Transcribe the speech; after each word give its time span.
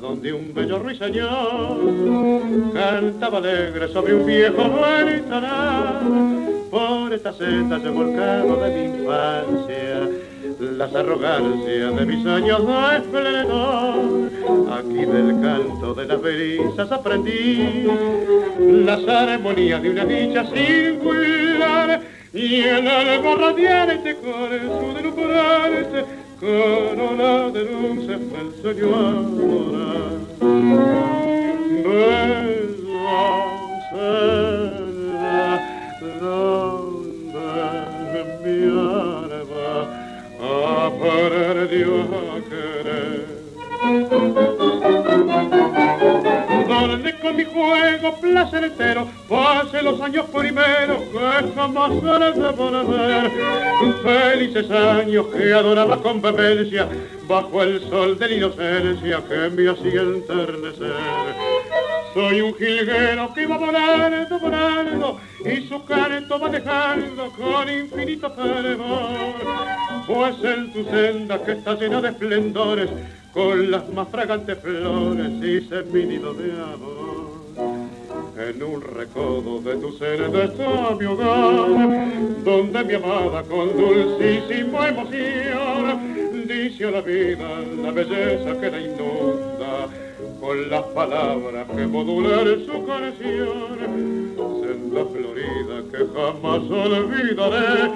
donde 0.00 0.32
un 0.32 0.52
bello 0.52 0.78
ruiseñor 0.78 1.78
cantaba 2.74 3.38
alegre 3.38 3.88
sobre 3.88 4.14
un 4.14 4.26
viejo 4.26 4.62
ventanal. 5.04 6.00
Por 6.70 7.12
esta 7.12 7.32
senda 7.32 7.76
he 7.76 7.88
volcado 7.88 8.56
de 8.62 8.70
mi 8.70 8.98
infancia 8.98 10.08
las 10.60 10.94
arrogancias 10.94 11.96
de 11.96 12.06
mis 12.06 12.26
años 12.26 12.66
de 12.66 12.96
esplendor. 12.98 14.30
Aquí 14.72 15.04
del 15.06 15.40
canto 15.40 15.94
de 15.94 16.04
las 16.04 16.20
brisas 16.20 16.92
aprendí 16.92 17.86
las 18.58 19.08
armonías 19.08 19.82
de 19.82 19.90
una 19.90 20.04
dicha 20.04 20.44
singular 20.44 22.02
y 22.34 22.60
el 22.60 22.86
alma 22.86 23.34
radiante 23.36 24.16
con 24.16 24.50
su 24.50 24.94
deslumbrante 24.94 26.25
corona 26.40 27.50
de 27.50 27.64
luces 27.64 28.20
el 28.40 28.48
sueño 28.60 28.88
adorar. 28.94 30.12
Bella 31.84 33.24
celda 33.90 35.44
donde 36.20 37.48
mi 38.44 38.58
alma 38.68 39.78
aprendió 40.86 41.90
a 42.04 42.06
querer. 42.48 43.26
Donde 46.68 47.10
con 47.20 47.32
mi 47.36 47.44
juego 47.44 48.08
placentero 48.20 49.02
pase 49.28 49.82
los 49.82 50.00
años 50.00 50.26
primeros 50.26 50.65
que 50.65 50.65
jamás 51.54 51.92
se 51.92 52.40
de 52.40 52.50
volver. 52.50 53.30
Felices 54.02 54.70
años 54.70 55.26
que 55.26 55.52
adoraba 55.52 56.00
con 56.02 56.22
vehemencia 56.22 56.88
bajo 57.28 57.62
el 57.62 57.80
sol 57.88 58.18
de 58.18 58.28
la 58.28 58.34
inocencia 58.34 59.22
que 59.28 59.50
me 59.50 59.68
hacía 59.70 60.00
enternecer. 60.02 60.92
Soy 62.14 62.40
un 62.40 62.54
jilguero 62.54 63.34
que 63.34 63.46
va 63.46 63.58
volando, 63.58 64.38
volando, 64.38 65.20
y 65.44 65.68
su 65.68 65.84
canto 65.84 66.38
va 66.40 66.48
dejando 66.48 67.30
con 67.32 67.68
infinito 67.68 68.30
fervor. 68.30 69.34
Pues 70.06 70.36
en 70.42 70.72
tu 70.72 70.84
senda 70.84 71.42
que 71.42 71.52
está 71.52 71.74
llena 71.74 72.00
de 72.00 72.08
esplendores, 72.08 72.88
con 73.34 73.70
las 73.70 73.86
más 73.90 74.08
fragantes 74.08 74.58
flores 74.60 75.30
hice 75.42 75.82
mi 75.92 76.06
nido 76.06 76.32
de 76.32 76.52
amor. 76.52 77.35
En 78.38 78.62
un 78.62 78.82
recodo 78.82 79.60
de 79.62 79.76
tu 79.76 79.92
ser 79.96 80.20
está 80.20 80.94
mi 80.98 81.06
hogar, 81.06 82.44
donde 82.44 82.84
mi 82.84 82.94
amada 82.94 83.42
con 83.44 83.74
dulcísima 83.74 84.88
emoción 84.88 86.46
dice 86.46 86.84
a 86.84 86.90
la 86.90 87.00
vida 87.00 87.48
la 87.82 87.90
belleza 87.92 88.60
que 88.60 88.70
la 88.70 88.80
inunda 88.80 89.88
con 90.38 90.68
las 90.68 90.82
palabras 90.82 91.66
que 91.74 91.86
modular 91.86 92.46
su 92.66 92.86
canción. 92.86 94.36
Senda 94.36 95.04
florida 95.06 95.82
que 95.90 96.04
jamás 96.14 96.70
olvidaré, 96.70 97.90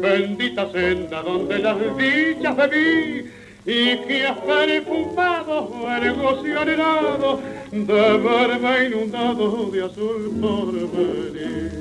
bendita 0.00 0.72
senda 0.72 1.22
donde 1.22 1.58
las 1.58 1.76
dichas 1.98 2.56
bebí 2.56 3.26
y 3.66 3.96
que 4.06 4.24
has 4.24 4.38
perfumado 4.38 5.68
gozo 6.16 6.60
anhelado 6.60 7.40
de 7.72 8.16
verme 8.18 8.84
inundado 8.86 9.70
de 9.72 9.84
azul 9.84 10.38
por 10.40 10.72
venir. 10.72 11.72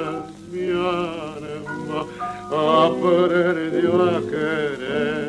mi 0.52 0.66
alma 0.72 2.02
aprendió 2.50 3.92
a 4.10 4.22
querer. 4.22 5.21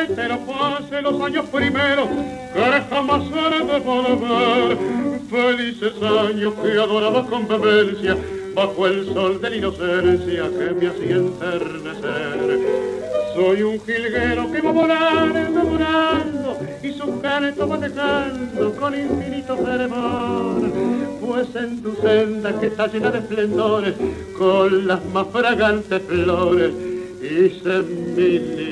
Entero 0.00 0.38
pase 0.46 1.02
los 1.02 1.20
años 1.20 1.46
primeros 1.46 2.08
que 2.54 2.60
jamás 2.90 3.22
haré 3.32 3.64
de 3.64 3.80
volver. 3.80 4.78
Felices 5.30 5.92
años 6.02 6.54
que 6.62 6.72
adoraba 6.72 7.26
con 7.26 7.48
vehemencia 7.48 8.16
bajo 8.54 8.86
el 8.86 9.06
sol 9.12 9.40
de 9.40 9.50
la 9.50 9.56
inocencia 9.56 10.50
que 10.58 10.74
me 10.74 10.86
hacía 10.88 11.16
enternecer. 11.16 12.58
Soy 13.34 13.62
un 13.62 13.80
jilguero 13.80 14.52
que 14.52 14.60
va 14.60 14.72
volando, 14.72 15.62
volando, 15.62 16.58
y 16.82 16.92
su 16.92 17.20
canto 17.22 17.66
va 17.66 17.78
dejando 17.78 18.74
con 18.76 18.94
infinito 18.94 19.56
fervor. 19.56 20.70
Pues 21.20 21.54
en 21.56 21.82
tu 21.82 21.94
senda 22.02 22.60
que 22.60 22.66
está 22.66 22.88
llena 22.88 23.10
de 23.10 23.18
esplendores, 23.20 23.94
con 24.36 24.86
las 24.86 25.02
más 25.06 25.26
fragantes 25.28 26.02
flores, 26.02 26.72
de 27.22 27.72
amor. 27.78 28.71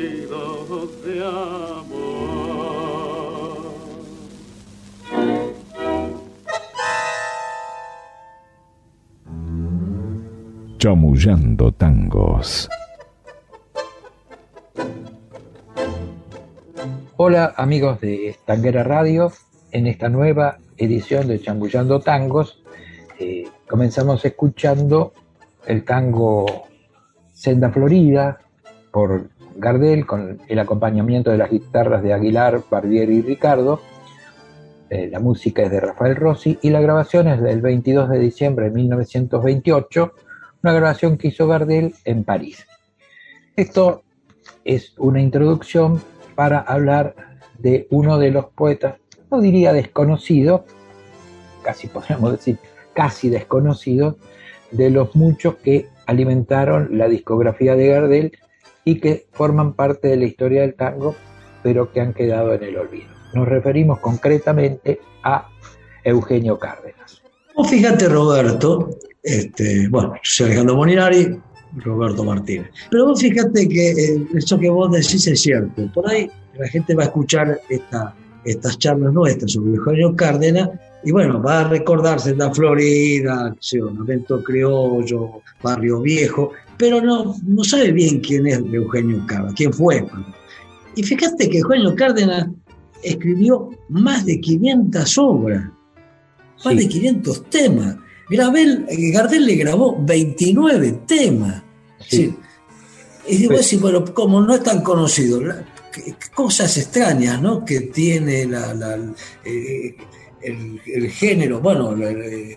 Chamullando 10.78 11.72
tangos. 11.72 12.70
Hola 17.18 17.52
amigos 17.54 18.00
de 18.00 18.36
Tanguera 18.46 18.82
Radio, 18.82 19.30
en 19.72 19.86
esta 19.88 20.08
nueva 20.08 20.56
edición 20.78 21.28
de 21.28 21.38
Chambullando 21.38 22.00
Tangos 22.00 22.62
eh, 23.18 23.46
comenzamos 23.68 24.24
escuchando 24.24 25.12
el 25.66 25.84
tango 25.84 26.46
Senda 27.34 27.68
Florida 27.68 28.38
por 28.90 29.28
Gardel 29.56 30.06
con 30.06 30.40
el 30.48 30.58
acompañamiento 30.58 31.30
de 31.30 31.38
las 31.38 31.50
guitarras 31.50 32.02
de 32.02 32.12
Aguilar, 32.12 32.62
Barbieri 32.70 33.16
y 33.16 33.22
Ricardo. 33.22 33.80
Eh, 34.88 35.08
la 35.10 35.20
música 35.20 35.62
es 35.62 35.70
de 35.70 35.80
Rafael 35.80 36.16
Rossi 36.16 36.58
y 36.62 36.70
la 36.70 36.80
grabación 36.80 37.28
es 37.28 37.40
del 37.40 37.60
22 37.60 38.08
de 38.08 38.18
diciembre 38.18 38.66
de 38.66 38.70
1928, 38.72 40.12
una 40.62 40.72
grabación 40.72 41.16
que 41.16 41.28
hizo 41.28 41.46
Gardel 41.46 41.94
en 42.04 42.24
París. 42.24 42.66
Esto 43.56 44.02
es 44.64 44.94
una 44.98 45.20
introducción 45.20 46.02
para 46.34 46.60
hablar 46.60 47.14
de 47.58 47.86
uno 47.90 48.18
de 48.18 48.30
los 48.30 48.46
poetas, 48.46 48.96
no 49.30 49.40
diría 49.40 49.72
desconocido, 49.72 50.64
casi 51.62 51.86
podríamos 51.86 52.32
decir 52.32 52.58
casi 52.94 53.28
desconocido, 53.28 54.16
de 54.70 54.90
los 54.90 55.14
muchos 55.14 55.56
que 55.56 55.88
alimentaron 56.06 56.98
la 56.98 57.08
discografía 57.08 57.76
de 57.76 57.88
Gardel 57.88 58.38
y 58.84 59.00
que 59.00 59.26
forman 59.32 59.74
parte 59.74 60.08
de 60.08 60.16
la 60.16 60.24
historia 60.24 60.62
del 60.62 60.74
tango, 60.74 61.14
pero 61.62 61.92
que 61.92 62.00
han 62.00 62.14
quedado 62.14 62.54
en 62.54 62.62
el 62.62 62.76
olvido. 62.76 63.08
Nos 63.34 63.46
referimos 63.46 64.00
concretamente 64.00 65.00
a 65.22 65.48
Eugenio 66.04 66.58
Cárdenas. 66.58 67.22
fíjate, 67.68 68.08
Roberto, 68.08 68.90
este, 69.22 69.88
bueno, 69.88 70.14
yo 70.14 70.20
soy 70.22 70.46
Alejandro 70.46 70.76
Moninari, 70.76 71.38
Roberto 71.76 72.24
Martínez. 72.24 72.70
Pero 72.90 73.14
fíjate 73.14 73.68
que 73.68 73.90
eh, 73.90 74.26
eso 74.34 74.58
que 74.58 74.70
vos 74.70 74.90
decís 74.90 75.26
es 75.26 75.40
cierto. 75.40 75.90
Por 75.92 76.08
ahí 76.08 76.30
la 76.58 76.68
gente 76.68 76.94
va 76.94 77.04
a 77.04 77.06
escuchar 77.06 77.60
esta, 77.68 78.14
estas 78.44 78.78
charlas 78.78 79.12
nuestras 79.12 79.52
sobre 79.52 79.74
Eugenio 79.74 80.16
Cárdenas 80.16 80.70
y 81.02 81.12
bueno, 81.12 81.42
va 81.42 81.60
a 81.60 81.68
recordarse 81.68 82.34
la 82.36 82.52
Florida, 82.52 83.54
un 83.74 83.98
evento 84.02 84.42
criollo, 84.42 85.42
barrio 85.62 86.02
viejo, 86.02 86.52
pero 86.80 87.02
no, 87.02 87.36
no 87.44 87.62
sabe 87.62 87.92
bien 87.92 88.20
quién 88.20 88.46
es 88.46 88.58
Eugenio 88.72 89.22
Cárdenas, 89.26 89.54
quién 89.54 89.70
fue. 89.70 90.02
Y 90.96 91.02
fíjate 91.02 91.50
que 91.50 91.58
Eugenio 91.58 91.94
Cárdenas 91.94 92.48
escribió 93.02 93.68
más 93.90 94.24
de 94.24 94.40
500 94.40 95.18
obras. 95.18 95.70
más 96.64 96.76
de 96.76 96.88
500 96.88 97.50
temas. 97.50 97.96
Gardel, 98.30 98.86
Gardel 99.12 99.44
le 99.44 99.56
grabó 99.56 100.02
29 100.02 101.00
temas. 101.06 101.62
Sí. 102.08 102.34
Y 103.28 103.36
digo, 103.36 103.58
sí, 103.58 103.76
bueno, 103.76 104.02
como 104.14 104.40
no 104.40 104.54
es 104.54 104.62
tan 104.62 104.80
conocido, 104.80 105.42
cosas 106.34 106.78
extrañas 106.78 107.42
¿no? 107.42 107.62
que 107.62 107.80
tiene 107.82 108.46
la, 108.46 108.98
eh, 109.44 109.96
el, 110.40 111.10
género, 111.10 111.60
bueno, 111.60 111.94
la, 111.94 112.10
eh, 112.10 112.56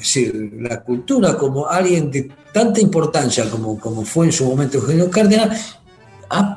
decir, 0.00 0.52
la 0.58 0.82
cultura 0.82 1.36
como 1.36 1.66
alguien 1.66 2.10
de 2.10 2.30
tanta 2.52 2.80
importancia 2.80 3.48
como, 3.48 3.78
como 3.78 4.04
fue 4.04 4.26
en 4.26 4.32
su 4.32 4.44
momento 4.44 4.78
Eugenio 4.78 5.10
Cárdenas, 5.10 5.80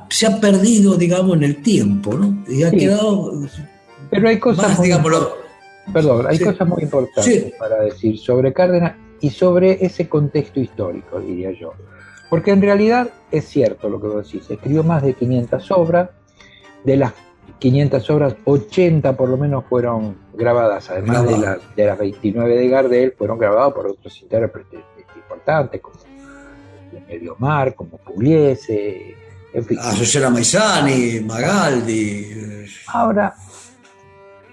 se 0.09 0.27
ha 0.27 0.39
perdido, 0.39 0.95
digamos, 0.95 1.37
en 1.37 1.43
el 1.43 1.61
tiempo, 1.61 2.13
¿no? 2.13 2.43
Y 2.47 2.63
ha 2.63 2.71
quedado... 2.71 3.33
Pero 4.09 4.29
hay 4.29 4.39
cosas... 4.39 4.77
muy, 4.77 4.91
perdón, 5.91 6.27
hay 6.27 6.39
cosas 6.39 6.67
muy 6.67 6.83
importantes 6.83 7.53
para 7.57 7.81
decir 7.81 8.17
sobre 8.17 8.53
Cárdenas 8.53 8.95
y 9.19 9.29
sobre 9.29 9.83
ese 9.85 10.07
contexto 10.07 10.59
histórico, 10.59 11.19
diría 11.19 11.51
yo. 11.51 11.73
Porque 12.29 12.51
en 12.51 12.61
realidad 12.61 13.09
es 13.31 13.45
cierto 13.45 13.89
lo 13.89 13.99
que 14.01 14.07
vos 14.07 14.25
decís, 14.25 14.49
escribió 14.49 14.83
más 14.83 15.03
de 15.03 15.13
500 15.13 15.71
obras, 15.71 16.09
de 16.83 16.97
las 16.97 17.13
500 17.63 18.09
obras, 18.09 18.35
80 18.43 19.15
por 19.15 19.29
lo 19.29 19.37
menos 19.37 19.63
fueron 19.69 20.17
grabadas, 20.33 20.89
además 20.89 21.25
de, 21.25 21.37
de, 21.77 21.87
las 21.87 21.97
29 21.97 22.57
de 22.57 22.67
Gardel, 22.67 23.13
fueron 23.17 23.37
grabadas 23.37 23.71
por 23.71 23.87
otros 23.87 24.21
intérpretes 24.21 24.81
importantes, 25.15 25.79
como 25.79 25.95
Mar, 27.39 27.73
como 27.73 27.97
Pugliese, 27.99 29.15
en 29.53 29.63
fin. 29.63 29.79
Azucena 29.79 30.29
Maizani, 30.29 31.21
Magaldi. 31.21 32.65
Ahora, 32.87 33.33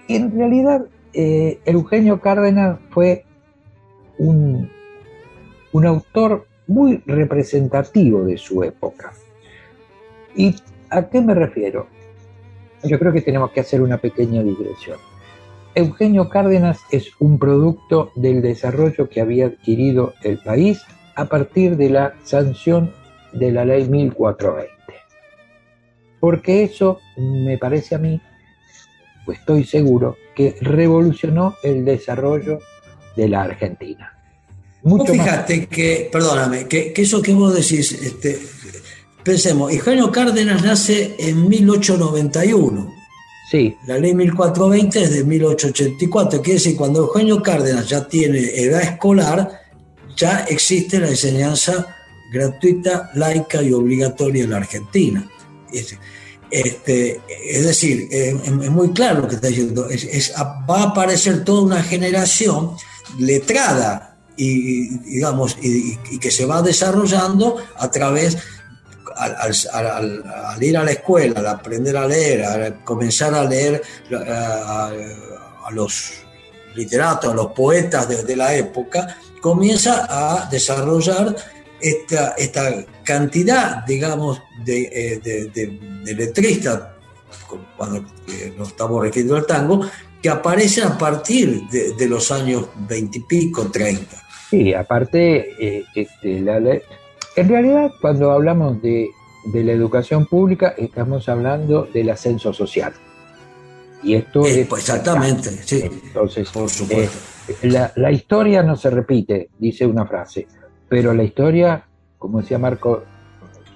en 0.07 0.33
realidad, 0.33 0.85
eh, 1.11 1.59
Eugenio 1.65 2.21
Cárdenas 2.21 2.79
fue 2.91 3.25
un, 4.19 4.71
un 5.73 5.85
autor 5.85 6.47
muy 6.65 7.03
representativo 7.05 8.23
de 8.23 8.37
su 8.37 8.63
época. 8.63 9.11
¿Y 10.33 10.55
a 10.89 11.09
qué 11.09 11.19
me 11.19 11.35
refiero? 11.35 11.87
Yo 12.83 12.99
creo 12.99 13.13
que 13.13 13.21
tenemos 13.21 13.51
que 13.51 13.59
hacer 13.59 13.81
una 13.81 13.97
pequeña 13.97 14.43
digresión. 14.43 14.97
Eugenio 15.73 16.29
Cárdenas 16.29 16.81
es 16.91 17.11
un 17.19 17.39
producto 17.39 18.11
del 18.15 18.41
desarrollo 18.41 19.07
que 19.09 19.21
había 19.21 19.47
adquirido 19.47 20.13
el 20.23 20.37
país 20.39 20.81
a 21.15 21.25
partir 21.25 21.77
de 21.77 21.89
la 21.89 22.15
sanción 22.23 22.93
de 23.31 23.51
la 23.51 23.63
ley 23.63 23.87
1420. 23.87 24.71
Porque 26.19 26.63
eso 26.63 26.99
me 27.17 27.57
parece 27.57 27.95
a 27.95 27.99
mí, 27.99 28.21
pues 29.25 29.39
estoy 29.39 29.63
seguro, 29.63 30.17
que 30.35 30.55
revolucionó 30.61 31.55
el 31.63 31.85
desarrollo 31.85 32.59
de 33.15 33.29
la 33.29 33.43
Argentina. 33.43 34.17
Mucho 34.83 35.13
fíjate 35.13 35.67
que, 35.67 36.09
perdóname, 36.11 36.67
que, 36.67 36.93
eso 36.95 37.21
que 37.21 37.33
vos 37.33 37.53
decís, 37.53 37.91
este, 37.91 38.39
pensemos, 39.23 39.71
Eugenio 39.71 40.11
Cárdenas 40.11 40.63
nace 40.63 41.15
en 41.19 41.47
1891. 41.47 42.93
Sí. 43.49 43.75
La 43.85 43.97
ley 43.97 44.13
1420 44.13 45.03
es 45.03 45.13
de 45.13 45.23
1884, 45.23 46.41
quiere 46.41 46.59
decir, 46.59 46.75
cuando 46.77 46.99
Eugenio 46.99 47.43
Cárdenas 47.43 47.87
ya 47.87 48.07
tiene 48.07 48.39
edad 48.39 48.81
escolar, 48.81 49.61
ya 50.15 50.45
existe 50.47 50.99
la 50.99 51.09
enseñanza 51.09 51.95
gratuita, 52.31 53.11
laica 53.15 53.61
y 53.61 53.73
obligatoria 53.73 54.45
en 54.45 54.51
la 54.51 54.57
Argentina. 54.57 55.29
Este, 56.49 57.21
es 57.45 57.65
decir, 57.65 58.07
es, 58.11 58.51
muy 58.51 58.91
claro 58.91 59.21
lo 59.21 59.27
que 59.27 59.35
está 59.35 59.47
diciendo, 59.47 59.87
va 60.69 60.79
a 60.79 60.83
aparecer 60.89 61.43
toda 61.43 61.63
una 61.63 61.83
generación 61.83 62.71
letrada 63.17 64.17
y, 64.35 64.97
digamos, 64.99 65.57
y, 65.61 65.97
que 66.19 66.31
se 66.31 66.45
va 66.45 66.61
desarrollando 66.61 67.57
a 67.77 67.91
través, 67.91 68.37
al, 69.21 70.63
ir 70.63 70.77
a 70.77 70.83
la 70.83 70.91
escuela, 70.91 71.39
al 71.39 71.47
aprender 71.47 71.95
a 71.95 72.07
leer, 72.07 72.43
al 72.43 72.83
comenzar 72.83 73.33
a 73.33 73.43
leer 73.43 73.81
a, 74.13 74.91
los 75.71 76.13
literatos, 76.75 77.31
a 77.31 77.35
los 77.35 77.47
poetas 77.47 78.25
de, 78.25 78.35
la 78.35 78.55
época, 78.55 79.17
comienza 79.41 80.07
a 80.09 80.49
desarrollar 80.49 81.35
esta, 81.79 82.29
esta 82.37 82.85
cantidad, 83.03 83.85
digamos, 83.85 84.41
de, 84.63 85.21
eh, 85.23 85.79
letristas, 86.15 86.81
cuando 87.77 87.97
eh, 88.27 88.53
nos 88.57 88.69
estamos 88.69 89.01
refiriendo 89.01 89.35
al 89.35 89.45
tango, 89.45 89.81
que 90.21 90.29
aparecen 90.29 90.85
a 90.85 90.97
partir 90.97 91.63
de, 91.69 92.07
los 92.07 92.31
años 92.31 92.67
20 92.87 93.17
y 93.17 93.21
pico, 93.21 93.71
30. 93.71 94.21
Sí, 94.49 94.73
aparte, 94.73 95.55
eh, 95.59 95.85
este, 95.95 96.41
en 97.35 97.49
realidad 97.49 97.91
cuando 98.01 98.31
hablamos 98.31 98.81
de, 98.81 99.09
la 99.53 99.71
educación 99.71 100.25
pública 100.25 100.73
estamos 100.77 101.27
hablando 101.29 101.87
del 101.91 102.09
ascenso 102.09 102.53
social. 102.53 102.93
Y 104.03 104.15
esto 104.15 104.45
eh, 104.45 104.61
es... 104.61 104.67
Pues 104.67 104.89
exactamente, 104.89 105.49
sí. 105.49 105.83
Entonces, 105.83 106.49
por 106.49 106.69
supuesto. 106.69 107.17
Eh, 107.47 107.69
la, 107.69 107.91
la, 107.95 108.11
historia 108.11 108.63
no 108.63 108.75
se 108.75 108.89
repite, 108.89 109.49
dice 109.57 109.85
una 109.85 110.05
frase, 110.05 110.47
pero 110.87 111.13
la 111.13 111.23
historia, 111.23 111.85
como 112.17 112.41
decía 112.41 112.57
Marco 112.57 113.03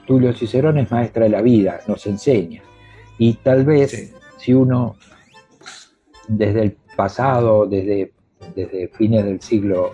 Tulio 0.06 0.34
Cicerón, 0.34 0.78
es 0.80 0.92
maestra 0.92 1.24
de 1.24 1.30
la 1.30 1.42
vida, 1.42 1.80
nos 1.88 2.06
enseña. 2.08 2.62
Y 3.18 3.34
tal 3.36 3.66
vez 3.66 4.14
si 4.38 4.54
uno 4.54 4.98
desde 6.28 6.62
el 6.62 6.78
pasado, 6.96 7.66
desde, 7.66 8.14
desde 8.56 8.88
fines 8.90 9.26
del 9.26 9.42
siglo 9.42 9.92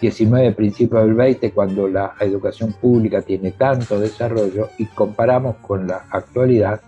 19, 0.00 0.52
principio 0.52 1.00
del 1.00 1.14
20, 1.14 1.52
cuando 1.52 1.86
la 1.88 2.14
educación 2.20 2.72
pública 2.72 3.20
tiene 3.22 3.52
tanto 3.52 4.00
desarrollo 4.00 4.70
y 4.78 4.86
comparamos 4.86 5.56
con 5.56 5.86
la 5.86 6.06
actualidad, 6.10 6.80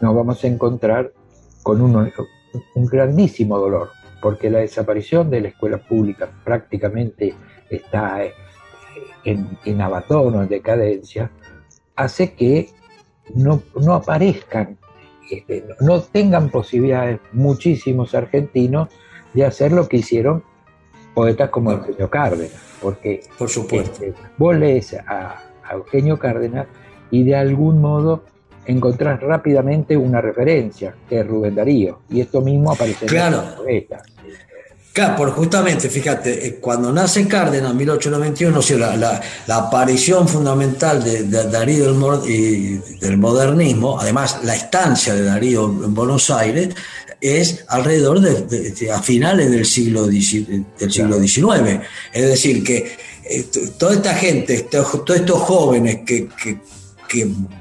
nos 0.00 0.14
vamos 0.14 0.42
a 0.44 0.46
encontrar 0.46 1.12
con 1.62 1.82
un, 1.82 2.12
grandísimo 2.74 3.58
dolor, 3.58 3.90
porque 4.22 4.50
la 4.50 4.60
desaparición 4.60 5.30
de 5.30 5.40
la 5.40 5.48
escuela 5.48 5.78
pública 5.78 6.28
prácticamente 6.44 7.34
está 7.68 8.24
eh, 8.24 8.32
en, 9.24 9.58
en 9.64 9.80
abandono, 9.80 10.42
en 10.42 10.48
decadencia, 10.48 11.30
hace 11.96 12.34
que 12.34 12.70
no, 13.34 13.62
no 13.80 13.94
aparezcan, 13.94 14.78
este, 15.30 15.64
no 15.80 16.00
tengan 16.00 16.50
posibilidades 16.50 17.20
muchísimos 17.32 18.14
argentinos 18.14 18.88
de 19.34 19.44
hacer 19.44 19.72
lo 19.72 19.88
que 19.88 19.98
hicieron 19.98 20.44
poetas 21.18 21.50
como 21.50 21.72
Eugenio 21.72 22.08
Cárdenas, 22.08 22.52
porque 22.80 23.22
Por 23.36 23.48
supuesto. 23.48 24.04
Este, 24.04 24.14
vos 24.36 24.56
lees 24.56 24.94
a, 24.94 25.42
Eugenio 25.72 26.16
Cárdenas 26.16 26.68
y 27.10 27.24
de 27.24 27.34
algún 27.34 27.80
modo 27.80 28.22
encontrás 28.64 29.20
rápidamente 29.20 29.96
una 29.96 30.20
referencia, 30.20 30.94
que 31.08 31.20
es 31.20 31.26
Rubén 31.26 31.56
Darío, 31.56 31.98
y 32.08 32.20
esto 32.20 32.40
mismo 32.40 32.70
aparece 32.70 33.06
en 33.06 33.32
los 33.32 33.44
poetas. 33.56 34.02
Claro, 34.98 35.14
por 35.14 35.30
justamente, 35.30 35.88
fíjate, 35.88 36.44
eh, 36.44 36.54
cuando 36.56 36.92
nace 36.92 37.28
Cárdenas 37.28 37.70
en 37.70 37.76
1891, 37.76 38.60
la, 38.96 39.22
la, 39.46 39.56
aparición 39.56 40.26
fundamental 40.26 41.04
de, 41.04 41.22
Darío 41.22 41.94
del, 41.94 42.28
y 42.28 42.78
del 42.98 43.16
modernismo, 43.16 44.00
además 44.00 44.40
la 44.42 44.56
estancia 44.56 45.14
de 45.14 45.22
Darío 45.22 45.66
en 45.66 45.94
Buenos 45.94 46.30
Aires, 46.30 46.74
es 47.20 47.64
alrededor 47.68 48.18
de, 48.18 48.90
a 48.90 49.00
finales 49.00 49.52
del 49.52 49.66
siglo, 49.66 50.08
del 50.08 50.20
siglo 50.20 51.20
XIX. 51.20 51.80
Es 52.12 52.26
decir, 52.26 52.64
que 52.64 52.96
eh, 53.22 53.46
toda 53.78 53.94
esta 53.94 54.14
gente, 54.14 54.66
todos 54.68 55.00
estos 55.14 55.38
jóvenes 55.42 56.00
que, 56.04 56.28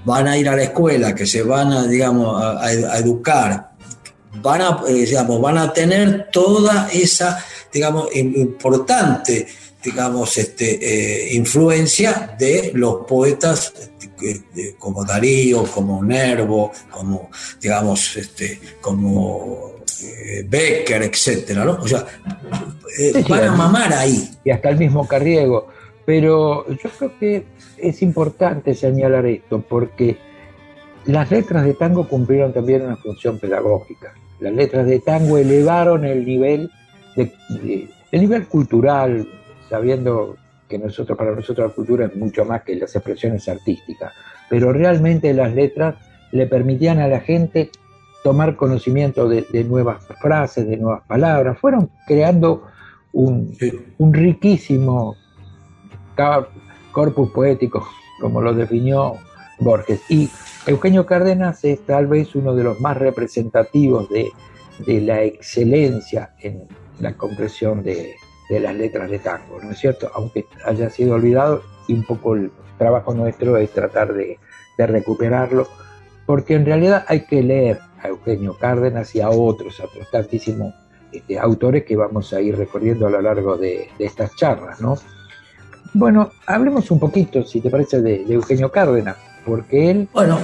van 0.05 0.27
a 0.27 0.39
ir 0.39 0.49
a 0.49 0.55
la 0.55 0.63
escuela, 0.63 1.13
que 1.13 1.27
se 1.27 1.43
van 1.43 1.71
a, 1.71 1.85
digamos, 1.85 2.43
a, 2.43 2.97
educar, 2.97 3.73
van 4.35 4.61
a, 4.61 4.81
eh, 4.87 5.05
digamos, 5.05 5.41
van 5.41 5.57
a 5.57 5.73
tener 5.73 6.29
toda 6.31 6.89
esa, 6.91 7.43
digamos, 7.71 8.15
importante 8.15 9.47
digamos, 9.83 10.37
este, 10.37 10.79
eh, 10.81 11.33
influencia 11.35 12.35
de 12.37 12.71
los 12.73 13.05
poetas 13.05 13.73
como 14.77 15.05
Darío, 15.05 15.63
como 15.63 16.03
Nervo, 16.03 16.71
como, 16.89 17.29
digamos, 17.61 18.17
este, 18.17 18.59
como 18.81 19.75
eh, 20.03 20.45
Becker, 20.47 21.03
etcétera, 21.03 21.63
¿no? 21.63 21.73
O 21.73 21.87
sea, 21.87 22.05
eh, 22.99 23.23
van 23.27 23.43
a 23.45 23.55
mamar 23.55 23.93
ahí. 23.93 24.29
Y 24.43 24.51
hasta 24.51 24.69
el 24.69 24.77
mismo 24.77 25.07
Carriego. 25.07 25.67
Pero 26.05 26.67
yo 26.69 26.89
creo 26.97 27.19
que 27.19 27.45
es 27.77 28.01
importante 28.01 28.73
señalar 28.73 29.25
esto 29.25 29.61
porque 29.61 30.17
las 31.07 31.31
letras 31.31 31.63
de 31.63 31.73
tango 31.73 32.07
cumplieron 32.07 32.53
también 32.53 32.83
una 32.83 32.97
función 32.97 33.39
pedagógica. 33.39 34.13
Las 34.39 34.53
letras 34.53 34.85
de 34.85 34.99
tango 34.99 35.37
elevaron 35.37 36.05
el 36.05 36.25
nivel, 36.25 36.69
de, 37.15 37.89
el 38.11 38.21
nivel 38.21 38.47
cultural, 38.47 39.27
sabiendo 39.69 40.35
que 40.67 40.77
nosotros, 40.77 41.17
para 41.17 41.31
nosotros 41.31 41.69
la 41.69 41.73
cultura 41.73 42.05
es 42.05 42.15
mucho 42.15 42.43
más 42.43 42.63
que 42.63 42.75
las 42.75 42.93
expresiones 42.93 43.47
artísticas, 43.47 44.13
pero 44.49 44.73
realmente 44.73 45.33
las 45.33 45.53
letras 45.53 45.95
le 46.31 46.45
permitían 46.45 46.99
a 46.99 47.07
la 47.07 47.21
gente 47.21 47.71
tomar 48.21 48.57
conocimiento 48.57 49.29
de, 49.29 49.45
nuevas 49.63 50.05
frases, 50.21 50.67
de 50.67 50.75
nuevas 50.75 51.03
palabras, 51.07 51.57
fueron 51.57 51.89
creando 52.05 52.63
un, 53.13 53.55
un 53.97 54.13
riquísimo 54.13 55.15
corpus 56.91 57.31
poético, 57.31 57.87
como 58.19 58.41
lo 58.41 58.53
definió 58.53 59.15
Borges. 59.59 60.01
Y 60.09 60.29
Eugenio 60.67 61.05
Cárdenas 61.05 61.63
es 61.63 61.85
tal 61.85 62.07
vez 62.07 62.35
uno 62.35 62.53
de 62.53 62.63
los 62.63 62.81
más 62.81 62.97
representativos 62.97 64.09
de, 64.09 64.31
la 65.01 65.23
excelencia 65.23 66.33
en 66.39 66.67
la 66.99 67.13
compresión 67.13 67.83
de, 67.83 68.15
las 68.49 68.75
letras 68.75 69.09
de 69.09 69.19
tango, 69.19 69.59
¿no 69.63 69.71
es 69.71 69.79
cierto? 69.79 70.11
Aunque 70.13 70.45
haya 70.65 70.89
sido 70.89 71.15
olvidado 71.15 71.63
y 71.87 71.93
un 71.93 72.03
poco 72.03 72.35
el 72.35 72.51
trabajo 72.77 73.13
nuestro 73.13 73.55
es 73.57 73.71
tratar 73.71 74.13
de, 74.13 74.37
recuperarlo, 74.77 75.67
porque 76.25 76.53
en 76.53 76.65
realidad 76.65 77.05
hay 77.07 77.21
que 77.21 77.41
leer 77.41 77.79
a 78.03 78.09
Eugenio 78.09 78.55
Cárdenas 78.59 79.15
y 79.15 79.21
a 79.21 79.29
otros, 79.29 79.79
a 79.79 79.85
otros 79.85 80.11
tantísimos 80.11 80.75
este, 81.11 81.39
autores 81.39 81.85
que 81.85 81.95
vamos 81.95 82.31
a 82.33 82.41
ir 82.41 82.55
recorriendo 82.57 83.07
a 83.07 83.09
lo 83.09 83.21
largo 83.21 83.57
de, 83.57 83.87
de 83.97 84.05
estas 84.05 84.35
charlas, 84.35 84.81
¿no? 84.81 84.97
Bueno, 85.93 86.29
hablemos 86.45 86.91
un 86.91 86.99
poquito, 86.99 87.43
si 87.43 87.61
te 87.61 87.69
parece, 87.69 88.01
de, 88.01 88.21
Eugenio 88.29 88.71
Cárdenas, 88.71 89.17
porque 89.47 89.91
él. 89.91 90.09
Bueno. 90.13 90.39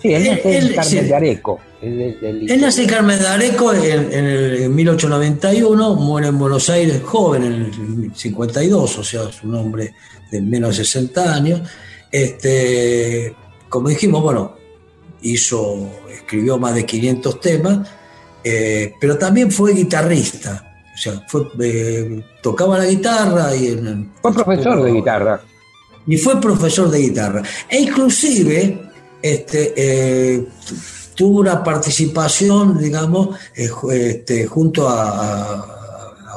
Sí, 0.00 0.14
él 0.14 0.24
nace 0.24 0.58
en 0.58 0.74
Carmen 0.74 1.08
de 1.08 1.14
Areco. 1.14 1.60
Él, 1.82 2.60
nace 2.60 2.82
en 2.82 2.88
Carmen 2.88 3.18
de 3.18 3.26
Areco 3.26 3.74
en, 3.74 4.14
el 4.14 4.70
1891, 4.70 5.94
muere 5.96 6.28
en 6.28 6.38
Buenos 6.38 6.70
Aires 6.70 7.02
joven, 7.04 7.44
en 7.44 7.52
el 7.52 8.12
52, 8.14 8.98
o 8.98 9.04
sea, 9.04 9.24
es 9.24 9.42
un 9.42 9.54
hombre 9.56 9.92
de 10.30 10.40
menos 10.40 10.78
de 10.78 10.84
60 10.84 11.34
años. 11.34 11.60
Este, 12.10 13.34
como 13.68 13.90
dijimos, 13.90 14.22
bueno, 14.22 14.56
hizo, 15.20 15.90
escribió 16.10 16.56
más 16.56 16.74
de 16.74 16.86
500 16.86 17.40
temas, 17.40 17.90
eh, 18.42 18.94
pero 18.98 19.18
también 19.18 19.50
fue 19.50 19.74
guitarrista 19.74 20.70
o 21.00 21.02
sea, 21.02 21.24
fue, 21.28 21.46
eh, 21.62 22.22
tocaba 22.42 22.76
la 22.76 22.84
guitarra 22.84 23.56
y... 23.56 23.74
fue 24.20 24.34
profesor 24.34 24.82
de 24.82 24.92
guitarra. 24.92 25.40
Y 26.06 26.16
fue 26.16 26.40
profesor 26.40 26.90
de 26.90 26.98
guitarra. 26.98 27.42
E 27.68 27.80
inclusive 27.80 28.90
este, 29.22 29.74
eh, 29.76 30.44
tuvo 31.14 31.40
una 31.40 31.62
participación, 31.62 32.78
digamos, 32.78 33.38
eh, 33.54 33.68
este, 33.90 34.46
junto 34.46 34.88
a, 34.88 35.76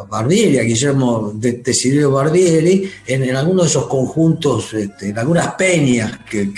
Barbieri, 0.09 0.59
a 0.59 0.63
Guillermo 0.63 1.31
de, 1.33 1.53
Desiderio 1.53 2.11
Barbieri, 2.11 2.91
en, 3.07 3.35
algunos 3.35 3.63
de 3.63 3.69
esos 3.69 3.87
conjuntos, 3.87 4.73
este, 4.73 5.09
en 5.09 5.17
algunas 5.17 5.55
peñas 5.55 6.19
que, 6.29 6.51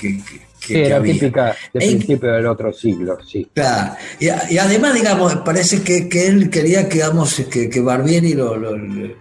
sí, 0.60 0.76
era 0.76 1.02
típica 1.02 1.56
del 1.72 1.90
principio 1.90 2.32
del 2.32 2.48
otro 2.48 2.74
siglo, 2.74 3.18
sí. 3.26 3.48
Claro. 3.54 3.96
Y, 4.20 4.58
además, 4.58 4.96
digamos, 4.96 5.36
parece 5.38 5.84
que, 5.84 6.10
él 6.28 6.50
quería 6.50 6.90
que, 6.90 6.96
digamos, 6.96 7.36
que, 7.50 7.70
que 7.70 7.80
Barbieri 7.80 8.34
lo, 8.34 8.58
le 8.58 9.16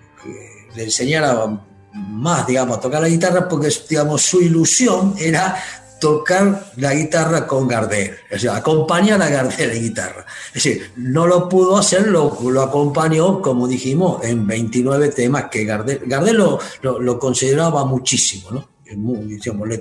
enseñara 0.77 1.35
más, 1.95 2.47
digamos, 2.47 2.79
a 2.79 2.81
tocar 2.81 3.01
la 3.01 3.09
guitarra, 3.09 3.49
porque, 3.49 3.69
digamos, 3.89 4.23
su 4.23 4.41
ilusión 4.41 5.15
era 5.19 5.57
tocar 6.01 6.67
la 6.77 6.93
guitarra 6.93 7.47
con 7.47 7.67
Gardel, 7.67 8.13
o 8.31 8.39
sea, 8.39 8.57
acompañar 8.57 9.23
a 9.23 9.29
Gardel 9.31 9.71
en 9.71 9.83
guitarra. 9.83 10.27
Es 10.49 10.65
decir, 10.65 10.91
no 10.97 11.27
lo 11.27 11.49
pudo 11.49 11.79
hacer, 11.79 12.09
lo, 12.09 12.37
lo 12.43 12.63
acompañó, 12.63 13.41
como 13.41 13.67
dijimos, 13.67 14.23
en 14.23 14.47
29 14.47 15.09
temas 15.09 15.45
que 15.45 15.65
Gardel, 15.65 16.03
Gardel 16.05 16.37
lo, 16.37 16.59
lo, 16.83 17.19
consideraba 17.19 17.87
muchísimo, 17.87 18.51
¿no? 18.51 18.69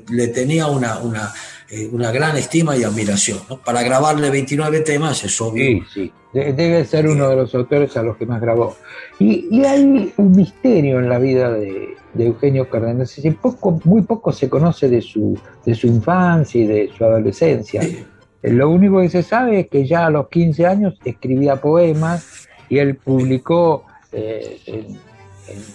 le, 0.09 0.27
tenía 0.27 0.67
una, 0.67 0.99
una, 0.99 1.33
eh, 1.69 1.89
una, 1.91 2.11
gran 2.11 2.37
estima 2.37 2.77
y 2.77 2.83
admiración. 2.83 3.39
Para 3.65 3.83
grabarle 3.83 4.29
29 4.29 4.79
temas 4.79 5.23
es 5.23 5.41
obvio. 5.41 5.63
Sí, 5.63 5.83
sí. 5.93 6.13
Debe 6.33 6.85
ser 6.85 7.07
uno 7.07 7.29
de 7.29 7.35
los 7.35 7.53
autores 7.53 7.95
a 7.97 8.01
los 8.01 8.17
que 8.17 8.25
más 8.25 8.41
grabó. 8.41 8.75
Y, 9.19 9.63
hay 9.65 10.13
un 10.17 10.31
misterio 10.31 10.99
en 10.99 11.09
la 11.09 11.19
vida 11.19 11.51
de, 11.51 11.95
Eugenio 12.21 12.69
Cárdenas. 12.69 13.19
Poco, 13.41 13.79
muy 13.83 14.03
poco 14.03 14.31
se 14.31 14.49
conoce 14.49 14.89
de 14.89 15.01
su, 15.01 15.37
de 15.65 15.75
su 15.75 15.87
infancia 15.87 16.61
y 16.61 16.67
de 16.67 16.91
su 16.95 17.03
adolescencia. 17.03 17.81
Eh, 17.81 18.51
lo 18.51 18.69
único 18.69 19.01
que 19.01 19.09
se 19.09 19.23
sabe 19.23 19.61
es 19.61 19.67
que 19.69 19.85
ya 19.85 20.05
a 20.05 20.09
los 20.09 20.27
15 20.29 20.65
años 20.65 20.99
escribía 21.03 21.55
poemas 21.57 22.47
y 22.69 22.77
él 22.77 22.95
publicó 22.95 23.85
eh, 24.11 24.59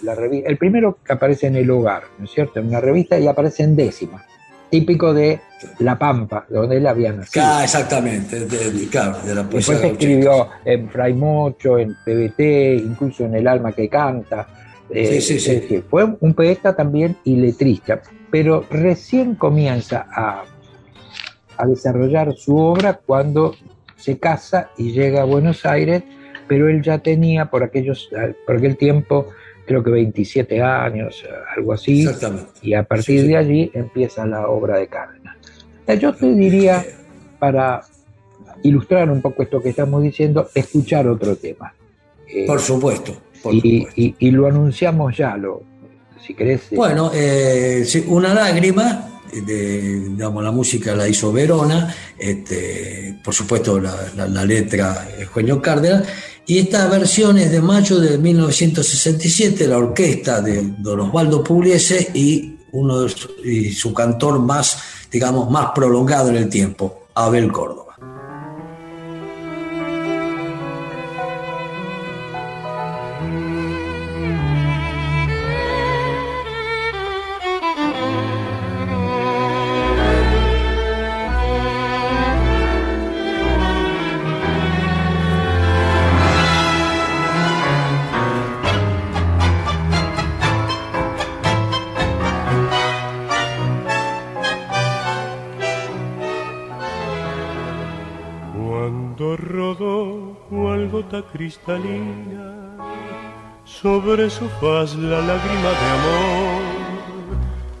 la 0.03 0.15
revista. 0.15 0.49
El 0.49 0.57
primero 0.57 0.99
que 1.03 1.13
aparece 1.13 1.47
en 1.47 1.55
El 1.55 1.69
Hogar, 1.71 2.03
¿no 2.17 2.25
es 2.25 2.31
cierto? 2.31 2.59
En 2.59 2.67
una 2.67 2.79
revista 2.79 3.17
y 3.19 3.27
aparece 3.27 3.63
en 3.63 3.75
décima, 3.75 4.23
típico 4.69 5.13
de 5.13 5.41
La 5.79 5.97
Pampa, 5.97 6.45
donde 6.49 6.77
él 6.77 6.87
había 6.87 7.11
nacido. 7.11 7.45
Ah, 7.45 7.63
exactamente, 7.63 8.45
de, 8.45 8.87
claro, 8.87 9.17
de 9.25 9.35
la 9.35 9.43
Después 9.43 9.83
escribió 9.83 10.47
en 10.63 10.89
Fray 10.89 11.13
Mocho, 11.13 11.77
en 11.77 11.95
PBT, 12.05 12.83
incluso 12.83 13.25
en 13.25 13.35
El 13.35 13.47
Alma 13.47 13.71
que 13.71 13.89
Canta. 13.89 14.47
Sí, 14.93 15.21
sí, 15.21 15.39
sí. 15.39 15.55
Decir, 15.55 15.83
fue 15.89 16.05
un 16.19 16.33
poeta 16.33 16.75
también 16.75 17.17
y 17.23 17.35
letrista, 17.35 18.01
pero 18.31 18.65
recién 18.69 19.35
comienza 19.35 20.07
a, 20.11 20.43
a 21.57 21.65
desarrollar 21.67 22.35
su 22.35 22.57
obra 22.57 22.99
cuando 23.05 23.55
se 23.95 24.17
casa 24.17 24.71
y 24.77 24.91
llega 24.91 25.21
a 25.21 25.25
Buenos 25.25 25.65
Aires, 25.65 26.03
pero 26.47 26.69
él 26.69 26.81
ya 26.81 26.99
tenía 26.99 27.45
por, 27.45 27.63
aquellos, 27.63 28.09
por 28.45 28.57
aquel 28.57 28.77
tiempo 28.77 29.27
creo 29.69 29.83
que 29.83 29.91
27 29.91 30.63
años, 30.63 31.23
algo 31.55 31.73
así. 31.73 32.01
Exactamente. 32.01 32.49
Y 32.63 32.73
a 32.73 32.81
partir 32.83 33.27
de 33.27 33.37
allí 33.37 33.71
empieza 33.75 34.25
la 34.25 34.47
obra 34.47 34.77
de 34.77 34.87
Cárdenas. 34.87 35.37
Yo 35.99 36.11
te 36.15 36.33
diría, 36.33 36.83
para 37.37 37.83
ilustrar 38.63 39.11
un 39.11 39.21
poco 39.21 39.43
esto 39.43 39.61
que 39.61 39.69
estamos 39.69 40.01
diciendo, 40.01 40.49
escuchar 40.55 41.07
otro 41.07 41.35
tema. 41.35 41.71
Eh, 42.27 42.47
por 42.47 42.59
supuesto. 42.59 43.15
Y, 43.51 44.31
lo 44.31 44.47
anunciamos 44.47 45.15
ya, 45.15 45.37
lo, 45.37 45.63
si 46.25 46.33
querés. 46.33 46.61
Eh. 46.71 46.75
Bueno, 46.75 47.11
eh, 47.13 47.85
una 48.07 48.33
lágrima. 48.33 49.05
De, 49.29 50.09
digamos, 50.09 50.43
la 50.43 50.51
música 50.51 50.95
la 50.95 51.07
hizo 51.07 51.31
Verona, 51.31 51.93
este, 52.17 53.19
por 53.23 53.31
supuesto 53.31 53.79
la, 53.79 53.95
la 54.15 54.43
letra 54.43 55.07
Eugenio 55.19 55.61
Cárdenas, 55.61 56.07
y 56.49 56.57
esta 56.57 56.87
versión 56.87 57.37
es 57.37 57.51
de 57.51 57.61
mayo 57.61 57.99
de 57.99 58.17
1967, 58.17 59.67
la 59.67 59.77
orquesta 59.77 60.41
de 60.41 60.73
Don 60.79 61.01
Osvaldo 61.01 61.43
Pugliese 61.43 62.09
y, 62.15 62.57
uno 62.71 63.05
y 63.43 63.71
su 63.71 63.93
cantor 63.93 64.39
más, 64.39 64.79
digamos, 65.11 65.51
más 65.51 65.67
prolongado 65.75 66.29
en 66.29 66.37
el 66.37 66.49
tiempo, 66.49 67.03
Abel 67.13 67.51
Córdoba. 67.51 67.88
Sobre 103.81 104.29
su 104.29 104.49
faz 104.59 104.93
la 104.95 105.21
lágrima 105.21 105.71
de 105.79 105.87
amor. 105.97 106.61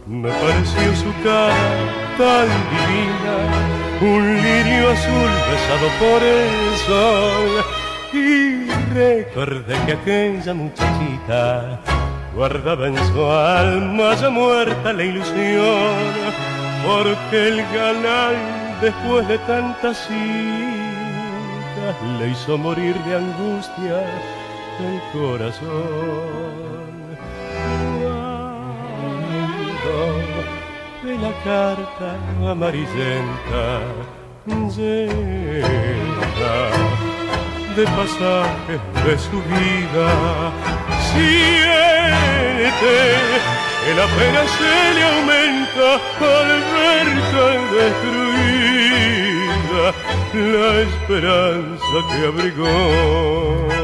Me 0.07 0.29
pareció 0.29 0.95
su 0.95 1.11
cara 1.23 1.75
tan 2.17 2.47
divina, 2.73 3.35
un 4.01 4.23
lirio 4.41 4.91
azul 4.91 5.31
besado 5.49 5.87
por 5.99 6.23
el 6.23 6.77
sol. 6.87 7.49
Y 8.13 8.69
recordé 8.93 9.75
que 9.85 9.93
aquella 9.93 10.53
muchachita 10.53 11.79
guardaba 12.33 12.87
en 12.87 12.97
su 13.07 13.25
alma 13.25 14.15
ya 14.15 14.29
muerta 14.29 14.93
la 14.93 15.03
ilusión, 15.03 15.95
porque 16.85 17.47
el 17.49 17.57
galán 17.73 18.35
después 18.81 19.27
de 19.27 19.37
tantas 19.39 20.07
le 22.19 22.29
hizo 22.29 22.57
morir 22.57 22.95
de 23.03 23.15
angustia 23.15 24.03
el 24.79 25.01
corazón. 25.11 26.49
Cuando 29.83 30.41
de 31.03 31.13
la 31.17 31.33
carta 31.43 32.09
amarillenta 32.51 33.65
llena 34.75 36.55
de 37.75 37.83
pasajes 37.85 38.81
de 39.05 39.13
su 39.17 39.37
vida, 39.43 40.09
siente 41.11 42.19
que 43.83 43.91
la 43.95 44.07
pena 44.17 44.41
se 44.57 44.73
le 44.95 45.03
aumenta 45.03 45.89
al 46.19 46.51
ver 46.73 47.07
tan 47.33 47.59
destruida 47.77 48.49
la 50.33 50.69
esperanza 50.81 51.97
que 52.09 52.19
abrigó. 52.27 53.78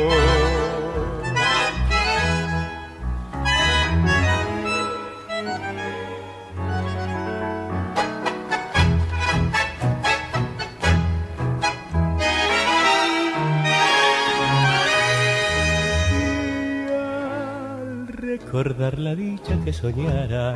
Recordar 18.55 18.97
la 18.99 19.15
dicha 19.15 19.59
que 19.65 19.73
soñara, 19.73 20.55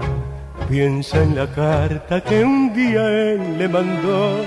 piensa 0.70 1.22
en 1.22 1.36
la 1.36 1.48
carta 1.48 2.22
que 2.22 2.46
un 2.46 2.74
día 2.74 3.06
él 3.10 3.58
le 3.58 3.68
mandó, 3.68 4.38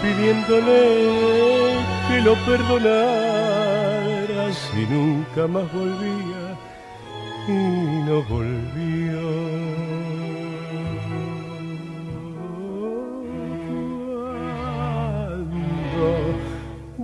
pidiéndole 0.00 1.74
que 2.08 2.22
lo 2.22 2.34
perdonara 2.46 2.94
si 4.54 4.86
nunca 4.86 5.46
más 5.46 5.70
volvía 5.70 6.56
y 7.46 7.58
no 8.06 8.22
volvió. 8.22 9.68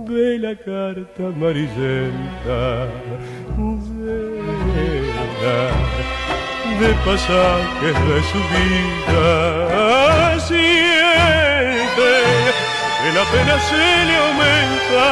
ve 0.07 0.37
la 0.37 0.55
carta 0.55 1.27
amarillenta 1.27 2.87
de 5.41 6.93
pasajes 7.05 7.93
de 7.93 8.23
su 8.31 8.39
vida. 8.55 10.39
Siente 10.39 12.11
que 13.01 13.09
la 13.13 13.25
pena 13.31 13.55
se 13.59 13.85
le 14.05 14.15
aumenta 14.17 15.03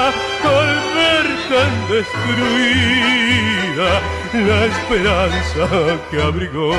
al 0.43 0.71
ver 0.95 1.27
tan 1.49 1.73
destruida 1.89 3.91
la 4.33 4.59
esperanza 4.65 5.65
que 6.09 6.17
abrigó. 6.21 6.71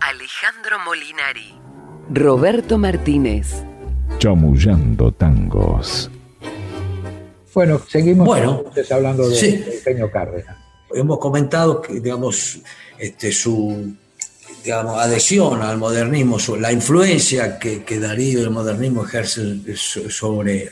Alejandro 0.00 0.76
Molinari, 0.84 1.50
Roberto 2.10 2.78
Martínez. 2.78 3.64
Chamullando 4.18 5.12
tangos. 5.12 6.10
Bueno, 7.54 7.78
seguimos 7.88 8.28
hablando 8.90 9.28
de 9.28 9.36
sí. 9.36 9.64
Peño 9.84 10.10
Cárdenas 10.10 10.63
hemos 10.94 11.18
comentado 11.18 11.80
que, 11.82 12.00
digamos, 12.00 12.58
este, 12.98 13.32
su 13.32 13.94
adhesión 14.72 15.62
al 15.62 15.76
modernismo, 15.76 16.38
la 16.58 16.72
influencia 16.72 17.58
que, 17.58 17.98
Darío 17.98 18.40
y 18.40 18.42
el 18.42 18.50
modernismo 18.50 19.04
ejercen 19.04 19.64
sobre 19.76 20.64
él. 20.64 20.70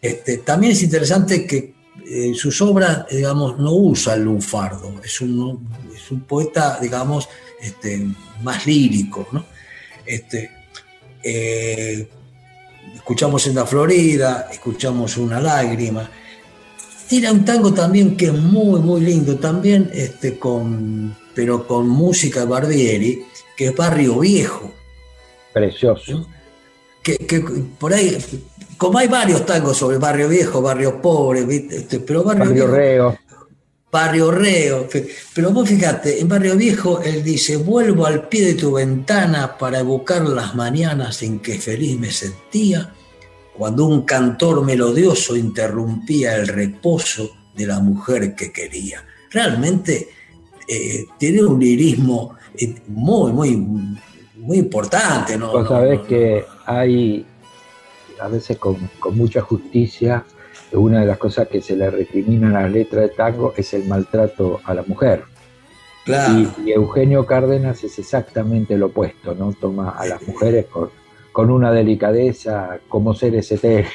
Este, 0.00 0.38
también 0.38 0.72
es 0.72 0.82
interesante 0.82 1.46
que 1.46 1.74
eh, 2.08 2.32
sus 2.34 2.60
obras, 2.62 3.06
digamos, 3.10 3.58
no 3.58 3.72
usa 3.72 4.14
el 4.14 4.22
lunfardo, 4.22 5.00
es 5.02 5.20
un, 5.20 5.68
es 5.94 6.10
un 6.10 6.20
poeta, 6.20 6.78
digamos, 6.80 7.28
este, 7.60 8.06
más 8.42 8.66
lírico, 8.66 9.26
¿no? 9.32 9.44
Eh, 11.28 12.08
escuchamos 12.94 13.44
en 13.48 13.56
la 13.56 13.66
Florida, 13.66 14.48
escuchamos 14.52 15.16
una 15.16 15.40
lágrima, 15.40 16.08
era 17.10 17.32
un 17.32 17.44
tango 17.44 17.72
también 17.72 18.16
que 18.16 18.26
es 18.26 18.32
muy, 18.32 18.80
muy 18.80 19.00
lindo, 19.00 19.36
también 19.36 19.90
este, 19.92 20.38
con, 20.38 21.16
pero 21.34 21.66
con 21.66 21.88
música 21.88 22.40
de 22.40 22.46
Barbieri, 22.46 23.24
que 23.56 23.66
es 23.66 23.76
Barrio 23.76 24.18
Viejo. 24.18 24.72
Precioso. 25.52 26.26
Que, 27.02 27.44
por 27.78 27.94
ahí, 27.94 28.18
como 28.76 28.98
hay 28.98 29.06
varios 29.06 29.46
tangos 29.46 29.76
sobre 29.76 29.98
Barrio 29.98 30.28
Viejo, 30.28 30.60
Barrio 30.60 31.00
Pobre, 31.00 31.46
este, 31.70 32.00
pero 32.00 32.24
Barrio, 32.24 32.66
Reo. 32.66 33.16
Barrio 33.92 34.30
Reo. 34.32 34.88
Pero 35.32 35.50
vos 35.52 35.68
fíjate, 35.68 36.20
en 36.20 36.28
Barrio 36.28 36.56
Viejo 36.56 37.00
él 37.00 37.22
dice, 37.22 37.56
vuelvo 37.58 38.06
al 38.06 38.28
pie 38.28 38.44
de 38.44 38.54
tu 38.54 38.72
ventana 38.72 39.56
para 39.56 39.78
evocar 39.78 40.22
las 40.22 40.56
mañanas 40.56 41.22
en 41.22 41.38
que 41.38 41.60
feliz 41.60 41.96
me 41.96 42.10
sentía 42.10 42.92
cuando 43.56 43.86
un 43.86 44.02
cantor 44.02 44.64
melodioso 44.64 45.36
interrumpía 45.36 46.36
el 46.36 46.46
reposo 46.46 47.30
de 47.54 47.66
la 47.66 47.80
mujer 47.80 48.34
que 48.34 48.52
quería. 48.52 49.02
Realmente 49.30 50.08
eh, 50.68 51.06
tiene 51.18 51.42
un 51.42 51.58
lirismo 51.58 52.36
eh, 52.58 52.74
muy, 52.88 53.32
muy, 53.32 53.56
muy 54.36 54.58
importante. 54.58 55.38
¿no? 55.38 55.52
Vos 55.52 55.68
sabés 55.68 56.00
que 56.00 56.44
hay, 56.66 57.24
a 58.20 58.28
veces 58.28 58.58
con, 58.58 58.76
mucha 59.12 59.40
justicia, 59.40 60.24
una 60.72 61.00
de 61.00 61.06
las 61.06 61.18
cosas 61.18 61.48
que 61.48 61.62
se 61.62 61.76
le 61.76 61.90
recrimina 61.90 62.48
a 62.48 62.62
la 62.62 62.68
letra 62.68 63.02
de 63.02 63.08
tango 63.08 63.54
es 63.56 63.72
el 63.72 63.86
maltrato 63.86 64.60
a 64.64 64.74
la 64.74 64.82
mujer. 64.82 65.24
Claro. 66.04 66.38
Y, 66.38 66.68
y, 66.68 66.72
Eugenio 66.72 67.24
Cárdenas 67.24 67.82
es 67.82 67.98
exactamente 67.98 68.76
lo 68.76 68.86
opuesto, 68.86 69.34
¿no? 69.34 69.52
Toma 69.54 69.90
a 69.90 70.06
las 70.06 70.22
mujeres 70.22 70.66
con, 70.66 70.90
con 71.36 71.50
una 71.50 71.70
delicadeza 71.70 72.78
como 72.88 73.12
seres 73.12 73.52
etéreos. 73.52 73.92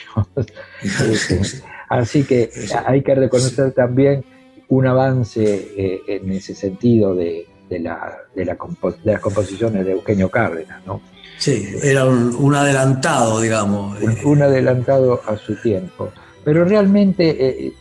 Este, 0.83 1.41
así 1.89 2.23
que 2.23 2.51
hay 2.85 3.01
que 3.01 3.15
reconocer 3.15 3.71
también 3.71 4.23
un 4.67 4.85
avance 4.85 5.71
eh, 5.75 6.01
en 6.05 6.31
ese 6.33 6.53
sentido 6.53 7.15
de, 7.15 7.47
la, 7.67 8.15
de, 8.35 8.45
las 8.45 9.19
composiciones 9.19 9.83
de 9.83 9.93
Eugenio 9.93 10.29
Cárdenas, 10.29 10.85
¿no? 10.85 11.01
Sí, 11.39 11.67
era 11.81 12.05
un, 12.05 12.53
adelantado, 12.53 13.41
digamos. 13.41 13.97
Un, 14.23 14.43
adelantado 14.43 15.19
a 15.25 15.35
su 15.35 15.59
tiempo. 15.59 16.11
Pero 16.43 16.63
realmente 16.63 17.65
eh, 17.67 17.73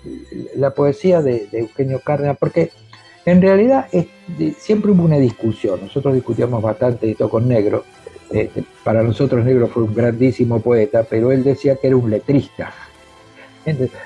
la 0.57 0.71
poesía 0.71 1.21
de, 1.21 1.51
Eugenio 1.53 2.01
Cárdenas, 2.01 2.39
porque 2.41 2.71
en 3.27 3.43
realidad 3.43 3.89
siempre 4.57 4.91
hubo 4.93 5.05
una 5.05 5.19
discusión, 5.19 5.81
nosotros 5.83 6.15
discutíamos 6.15 6.63
bastante 6.63 7.11
esto 7.11 7.29
con 7.29 7.47
Negro, 7.47 7.85
este, 8.31 8.65
para 8.85 9.03
nosotros 9.03 9.45
Negro 9.45 9.69
fue 9.69 9.83
un 9.83 9.95
grandísimo 9.95 10.61
poeta, 10.61 11.05
pero 11.09 11.33
él 11.33 11.43
decía 11.43 11.77
que 11.77 11.89
era 11.89 11.97
un 11.97 12.11
letrista. 12.11 12.73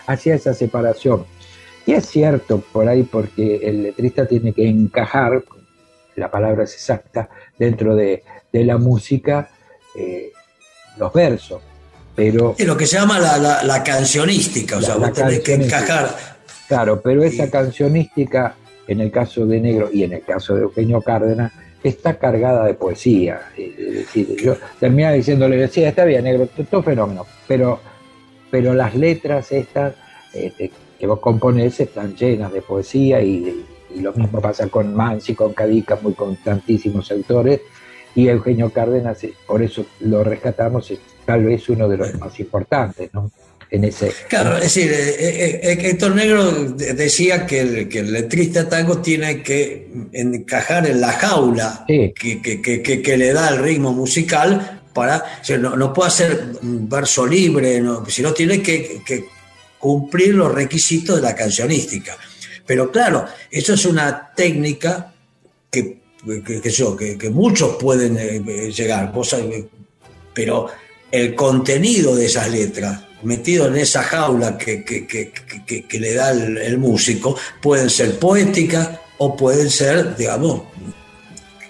hacía 0.06 0.34
esa 0.34 0.54
separación. 0.54 1.26
Y 1.86 1.92
es 1.92 2.06
cierto 2.06 2.62
por 2.72 2.88
ahí 2.88 3.02
porque 3.02 3.60
el 3.62 3.82
letrista 3.82 4.26
tiene 4.26 4.52
que 4.52 4.66
encajar, 4.66 5.44
la 6.16 6.30
palabra 6.30 6.64
es 6.64 6.72
exacta, 6.74 7.28
dentro 7.58 7.94
de, 7.94 8.22
la 8.52 8.78
música, 8.78 9.50
eh, 9.94 10.30
los 10.96 11.12
versos. 11.12 11.60
Pero, 12.16 12.54
es 12.56 12.66
lo 12.66 12.76
que 12.76 12.86
se 12.86 12.96
llama 12.96 13.18
la, 13.18 13.82
cancionística, 13.82 14.78
o 14.78 14.82
sea, 14.82 14.96
vos 14.96 15.12
tenés 15.12 15.40
que 15.40 15.54
encajar. 15.54 16.16
Claro, 16.68 17.00
pero 17.02 17.22
esa 17.22 17.50
cancionística, 17.50 18.54
en 18.86 19.00
el 19.00 19.10
caso 19.10 19.44
de 19.44 19.60
Negro 19.60 19.90
y 19.92 20.04
en 20.04 20.14
el 20.14 20.22
caso 20.22 20.54
de 20.54 20.62
Eugenio 20.62 21.02
Cárdenas, 21.02 21.52
está 21.84 22.18
cargada 22.18 22.64
de 22.64 22.74
poesía. 22.74 23.42
Es 23.56 23.94
decir, 23.94 24.36
yo 24.42 24.56
terminaba 24.80 25.14
diciéndole, 25.14 25.56
decía, 25.56 25.90
está 25.90 26.04
bien, 26.04 26.24
negro, 26.24 26.48
todo 26.68 26.82
fenómeno, 26.82 27.26
pero, 27.46 27.78
pero 28.50 28.74
las 28.74 28.94
letras 28.94 29.52
estas 29.52 29.94
este, 30.32 30.72
que 30.98 31.06
vos 31.06 31.20
componés 31.20 31.78
están 31.78 32.16
llenas 32.16 32.52
de 32.52 32.62
poesía 32.62 33.22
y, 33.22 33.66
lo 33.96 34.12
mismo 34.12 34.40
pasa 34.40 34.66
con 34.68 34.92
Mansi, 34.92 35.36
con 35.36 35.52
Cadica, 35.52 35.96
muy 36.02 36.14
con 36.14 36.34
tantísimos 36.36 37.12
autores, 37.12 37.60
y 38.16 38.26
Eugenio 38.26 38.70
Cárdenas, 38.70 39.22
eh, 39.22 39.34
por 39.46 39.62
eso 39.62 39.86
lo 40.00 40.24
rescatamos, 40.24 40.90
es 40.90 40.98
tal 41.24 41.44
vez 41.44 41.68
uno 41.68 41.88
de 41.88 41.98
los 41.98 42.18
más 42.18 42.40
importantes, 42.40 43.14
¿no? 43.14 43.30
Claro, 44.28 44.56
es 44.56 44.62
decir, 44.62 44.90
eh, 44.92 45.16
eh, 45.18 45.60
eh, 45.62 45.78
Héctor 45.90 46.14
Negro 46.14 46.52
decía 46.72 47.46
que 47.46 47.60
el, 47.60 48.12
letrista 48.12 48.68
tango 48.68 48.98
tiene 48.98 49.42
que 49.42 49.88
encajar 50.12 50.86
en 50.86 51.00
la 51.00 51.12
jaula 51.12 51.84
que, 51.86 53.16
le 53.16 53.32
da 53.32 53.48
el 53.48 53.58
ritmo 53.58 53.92
musical 53.92 54.82
para. 54.92 55.24
no, 55.58 55.92
puede 55.92 56.08
hacer 56.08 56.46
un 56.62 56.88
verso 56.88 57.26
libre, 57.26 57.82
sino 58.08 58.32
tiene 58.32 58.62
que, 58.62 59.02
cumplir 59.78 60.34
los 60.34 60.52
requisitos 60.52 61.16
de 61.16 61.22
la 61.22 61.34
cancionística. 61.34 62.16
Pero 62.66 62.90
claro, 62.90 63.26
eso 63.50 63.74
es 63.74 63.84
una 63.84 64.32
técnica 64.34 65.12
que, 65.70 65.98
que, 66.24 67.30
muchos 67.30 67.76
pueden 67.76 68.16
llegar, 68.72 69.12
pero 70.32 70.68
el 71.10 71.34
contenido 71.34 72.16
de 72.16 72.26
esas 72.26 72.50
letras 72.50 73.03
metido 73.24 73.66
en 73.66 73.76
esa 73.76 74.02
jaula 74.02 74.56
que, 74.58 74.84
que, 74.84 75.98
le 75.98 76.14
da 76.14 76.30
el, 76.30 76.78
músico, 76.78 77.36
pueden 77.60 77.90
ser 77.90 78.18
poéticas 78.18 78.90
o 79.18 79.36
pueden 79.36 79.70
ser, 79.70 80.16
digamos, 80.16 80.62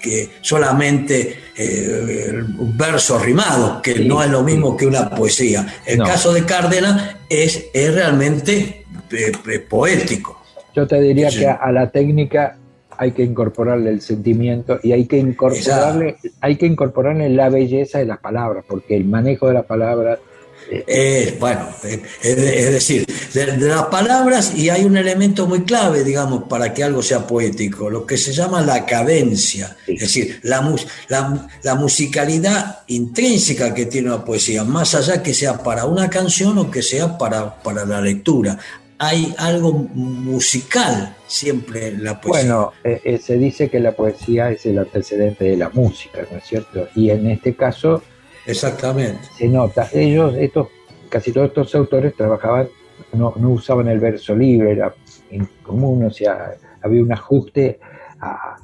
que 0.03 0.29
solamente 0.41 1.39
eh, 1.57 2.43
versos 2.77 3.23
rimados, 3.23 3.81
que 3.83 4.01
no 4.01 4.23
es 4.23 4.31
lo 4.31 4.43
mismo 4.43 4.77
que 4.77 4.87
una 4.87 5.09
poesía. 5.09 5.67
El 5.87 5.99
caso 5.99 6.33
de 6.33 6.45
Cárdenas 6.45 7.17
es, 7.29 7.67
es 7.73 7.95
realmente 7.95 8.85
eh, 9.11 9.33
eh, 9.49 9.59
poético. 9.61 10.43
Yo 10.75 10.87
te 10.87 11.01
diría 11.01 11.31
que 11.31 11.47
a, 11.47 11.71
la 11.71 11.91
técnica 11.91 12.59
hay 12.97 13.13
que 13.13 13.23
incorporarle 13.23 13.91
el 13.91 14.01
sentimiento 14.01 14.81
y 14.83 14.93
hay 14.93 15.07
que 15.07 15.19
incorporarle, 15.19 16.17
hay 16.41 16.57
que 16.57 16.67
incorporarle 16.67 17.29
la 17.31 17.49
belleza 17.49 17.99
de 17.99 18.07
las 18.07 18.19
palabras, 18.19 18.65
porque 18.67 18.97
el 18.97 19.05
manejo 19.05 19.49
de 19.49 19.55
las 19.55 19.65
palabras 19.65 20.19
Eh, 20.71 21.37
bueno, 21.39 21.69
eh, 21.85 22.03
es, 22.23 22.73
decir, 22.73 23.07
de, 23.35 23.57
las 23.59 23.85
palabras 23.85 24.55
y 24.57 24.71
hay 24.71 24.85
un 24.85 24.97
elemento 24.97 25.47
muy 25.47 25.65
clave, 25.65 26.05
digamos, 26.05 26.45
para 26.45 26.73
que 26.73 26.83
algo 26.83 27.03
sea 27.03 27.27
poético, 27.27 27.91
lo 27.91 28.07
que 28.07 28.17
se 28.17 28.33
llama 28.33 28.63
la 28.63 28.87
cadencia, 28.87 29.77
es 29.87 30.01
decir, 30.01 30.41
la, 30.43 30.75
la, 31.09 31.75
musicalidad 31.75 32.81
intrínseca 32.87 33.75
que 33.75 33.87
tiene 33.87 34.09
una 34.09 34.25
poesía, 34.25 34.65
más 34.65 34.95
allá 34.95 35.23
que 35.23 35.35
sea 35.35 35.63
para 35.63 35.85
una 35.85 36.09
canción 36.09 36.57
o 36.59 36.71
que 36.71 36.83
sea 36.83 37.19
para, 37.19 37.63
para 37.63 37.85
la 37.85 38.01
lectura. 38.01 38.59
Hay 38.97 39.35
algo 39.39 39.73
musical 39.73 41.17
siempre 41.27 41.89
en 41.89 42.05
la 42.05 42.21
poesía. 42.21 42.55
Bueno, 42.55 42.73
eh, 42.85 43.21
se 43.23 43.37
dice 43.37 43.69
que 43.69 43.81
la 43.81 43.93
poesía 43.93 44.51
es 44.51 44.65
el 44.67 44.79
antecedente 44.79 45.45
de 45.45 45.57
la 45.57 45.69
música, 45.69 46.21
¿no 46.31 46.39
es 46.39 46.45
cierto? 46.45 46.89
Y 46.95 47.11
en 47.11 47.29
este 47.29 47.55
caso 47.55 48.03
Exactamente. 48.47 49.29
Se 49.37 49.49
nota. 49.49 49.89
Ellos, 49.93 50.35
estos, 50.39 50.69
casi 51.09 51.33
todos 51.33 51.49
estos 51.49 51.75
autores 51.75 52.15
trabajaban, 52.15 52.69
no, 53.13 53.35
usaban 53.37 53.89
el 53.89 54.01
verso 54.01 54.35
libre, 54.35 54.73
era 54.73 54.95
común, 55.63 56.05
o 56.05 56.11
sea, 56.11 56.55
había 56.83 57.03
un 57.03 57.13
ajuste 57.13 57.81
a, 58.21 58.57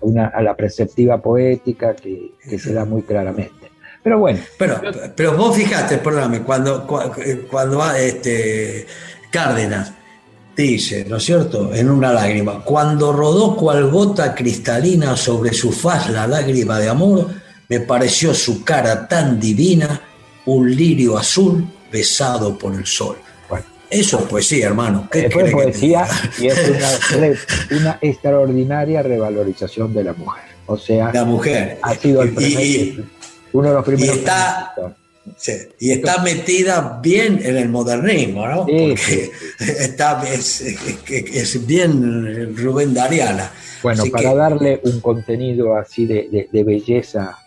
una, 0.00 0.26
a 0.28 0.42
la 0.42 0.54
perceptiva 0.54 1.20
poética 1.20 1.94
que, 1.94 2.32
se 2.58 2.72
da 2.72 2.84
muy 2.84 3.02
claramente. 3.02 3.70
Pero 4.02 4.18
bueno. 4.18 4.40
Pero, 4.58 4.80
pero 5.14 5.36
vos 5.36 5.56
fijate, 5.56 5.98
perdóname, 5.98 6.42
cuando, 6.42 6.86
cuando 7.50 7.94
este, 7.94 8.86
Cárdenas 9.30 9.92
dice, 10.56 11.04
¿no 11.08 11.16
es 11.16 11.24
cierto?, 11.24 11.72
en 11.72 11.88
una 11.88 12.12
lágrima, 12.12 12.64
cuando 12.64 13.12
rodó 13.12 13.54
cual 13.56 13.90
gota 13.90 14.34
cristalina 14.34 15.16
sobre 15.16 15.52
su 15.52 15.70
faz 15.70 16.10
la 16.10 16.26
lágrima 16.26 16.78
de 16.78 16.88
amor, 16.88 17.28
me 17.68 17.80
pareció 17.80 18.34
su 18.34 18.64
cara 18.64 19.06
tan 19.06 19.38
divina, 19.38 20.00
un 20.46 20.74
lirio 20.74 21.18
azul 21.18 21.66
besado 21.92 22.56
por 22.56 22.74
el 22.74 22.86
sol. 22.86 23.16
Bueno, 23.48 23.66
eso 23.90 24.20
es 24.20 24.24
poesía, 24.24 24.66
hermano. 24.68 25.08
¿Qué 25.10 25.26
es 25.26 25.52
poesía 25.52 26.06
y 26.38 26.46
es 26.46 26.58
una, 27.70 27.98
extraordinaria 28.00 29.02
revalorización 29.02 29.92
de 29.92 30.04
la 30.04 30.14
mujer. 30.14 30.44
O 30.66 30.78
sea, 30.78 31.12
la 31.12 31.24
mujer. 31.24 31.78
Ha 31.82 31.94
sido 31.94 32.22
el 32.22 33.04
uno 33.52 33.68
de 33.68 33.74
los 33.74 33.84
primeros. 33.84 34.16
Y 34.16 34.18
está, 34.18 34.74
y 35.78 35.90
está 35.92 36.22
metida 36.22 37.00
bien 37.02 37.40
en 37.42 37.56
el 37.56 37.68
modernismo, 37.68 38.46
¿no? 38.46 38.60
Porque 38.60 39.30
Está, 39.58 40.22
es, 40.26 41.66
bien 41.66 42.56
Rubén 42.56 42.94
Dariana. 42.94 43.50
Bueno, 43.82 44.04
para 44.10 44.34
darle 44.34 44.80
un 44.84 45.00
contenido 45.00 45.76
así 45.76 46.06
de, 46.06 46.48
de 46.50 46.64
belleza 46.64 47.38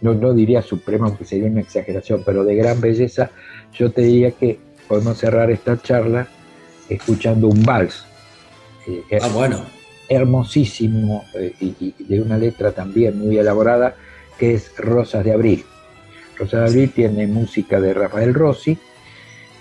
no, 0.00 0.14
no 0.14 0.32
diría 0.32 0.62
suprema, 0.62 1.06
aunque 1.06 1.24
sería 1.24 1.48
una 1.48 1.60
exageración, 1.60 2.22
pero 2.24 2.44
de 2.44 2.54
gran 2.56 2.80
belleza, 2.80 3.30
yo 3.72 3.90
te 3.90 4.02
diría 4.02 4.32
que 4.32 4.58
podemos 4.88 5.18
cerrar 5.18 5.50
esta 5.50 5.80
charla 5.80 6.28
escuchando 6.88 7.48
un 7.48 7.62
vals. 7.62 8.04
Eh, 8.86 9.18
ah, 9.20 9.28
bueno. 9.32 9.64
Hermosísimo 10.08 11.24
eh, 11.34 11.54
y, 11.60 11.94
de 12.02 12.20
una 12.20 12.36
letra 12.36 12.72
también 12.72 13.18
muy 13.18 13.38
elaborada, 13.38 13.94
que 14.38 14.54
es 14.54 14.76
Rosas 14.76 15.24
de 15.24 15.32
Abril. 15.32 15.64
Rosas 16.36 16.60
de 16.60 16.66
Abril 16.66 16.92
tiene 16.92 17.26
música 17.26 17.80
de 17.80 17.94
Rafael 17.94 18.34
Rossi, 18.34 18.76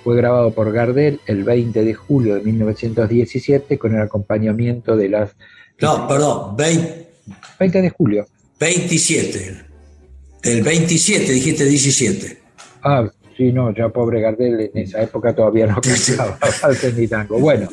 fue 0.03 0.15
grabado 0.15 0.51
por 0.51 0.71
Gardel 0.71 1.19
el 1.27 1.43
20 1.43 1.83
de 1.83 1.93
julio 1.93 2.35
de 2.35 2.41
1917 2.41 3.77
con 3.77 3.95
el 3.95 4.01
acompañamiento 4.01 4.95
de 4.95 5.09
las... 5.09 5.35
No, 5.81 6.07
perdón, 6.07 6.55
20, 6.55 7.07
20 7.59 7.81
de 7.81 7.89
julio. 7.89 8.25
27. 8.59 9.68
El 10.43 10.63
27, 10.63 11.31
dijiste 11.31 11.65
17. 11.65 12.37
Ah, 12.83 13.09
sí, 13.35 13.51
no, 13.51 13.73
ya 13.73 13.89
pobre 13.89 14.21
Gardel 14.21 14.71
en 14.73 14.83
esa 14.83 15.01
época 15.01 15.35
todavía 15.35 15.67
no 15.67 15.81
cantaba 15.81 16.37
ni 16.95 17.07
tango. 17.07 17.39
Bueno, 17.39 17.67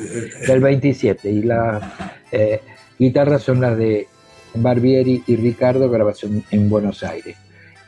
del 0.47 0.59
27. 0.59 1.29
Y 1.29 1.43
las 1.43 1.83
eh, 2.31 2.61
guitarras 2.99 3.43
son 3.43 3.61
las 3.61 3.77
de 3.77 4.07
Barbieri 4.55 5.23
y 5.27 5.35
Ricardo, 5.35 5.89
grabación 5.89 6.43
en 6.51 6.69
Buenos 6.69 7.03
Aires. 7.03 7.37